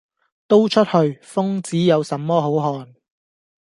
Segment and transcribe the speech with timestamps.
[0.47, 0.89] 「都出去！
[1.23, 2.93] 瘋子有什麼好看！」